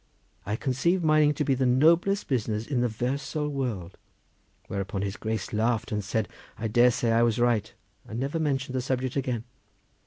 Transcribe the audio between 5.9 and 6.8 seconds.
and said he